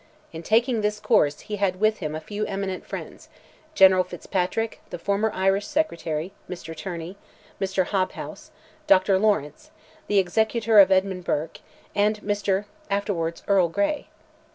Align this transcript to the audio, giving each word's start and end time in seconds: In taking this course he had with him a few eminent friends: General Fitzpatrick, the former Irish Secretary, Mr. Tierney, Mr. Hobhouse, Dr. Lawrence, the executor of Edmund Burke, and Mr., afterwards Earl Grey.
In 0.33 0.41
taking 0.41 0.81
this 0.81 0.99
course 0.99 1.41
he 1.41 1.57
had 1.57 1.79
with 1.79 1.97
him 1.99 2.15
a 2.15 2.19
few 2.19 2.43
eminent 2.47 2.87
friends: 2.87 3.29
General 3.75 4.03
Fitzpatrick, 4.03 4.81
the 4.89 4.97
former 4.97 5.31
Irish 5.31 5.67
Secretary, 5.67 6.33
Mr. 6.49 6.75
Tierney, 6.75 7.17
Mr. 7.61 7.85
Hobhouse, 7.85 8.49
Dr. 8.87 9.19
Lawrence, 9.19 9.69
the 10.07 10.17
executor 10.17 10.79
of 10.79 10.91
Edmund 10.91 11.23
Burke, 11.23 11.59
and 11.93 12.19
Mr., 12.21 12.65
afterwards 12.89 13.43
Earl 13.47 13.69
Grey. 13.69 14.07